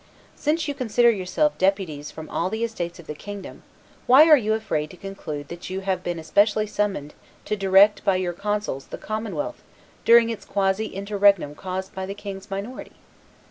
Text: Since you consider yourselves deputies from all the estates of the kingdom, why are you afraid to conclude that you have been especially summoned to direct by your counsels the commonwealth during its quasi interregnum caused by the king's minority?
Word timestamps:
Since 0.35 0.67
you 0.67 0.73
consider 0.73 1.11
yourselves 1.11 1.59
deputies 1.59 2.09
from 2.09 2.27
all 2.27 2.49
the 2.49 2.63
estates 2.63 2.97
of 2.97 3.05
the 3.05 3.13
kingdom, 3.13 3.61
why 4.07 4.27
are 4.27 4.35
you 4.35 4.55
afraid 4.55 4.89
to 4.89 4.97
conclude 4.97 5.47
that 5.49 5.69
you 5.69 5.81
have 5.81 6.03
been 6.03 6.17
especially 6.17 6.65
summoned 6.65 7.13
to 7.45 7.55
direct 7.55 8.03
by 8.03 8.15
your 8.15 8.33
counsels 8.33 8.87
the 8.87 8.97
commonwealth 8.97 9.61
during 10.03 10.31
its 10.31 10.43
quasi 10.43 10.87
interregnum 10.87 11.53
caused 11.53 11.93
by 11.93 12.07
the 12.07 12.15
king's 12.15 12.49
minority? 12.49 12.95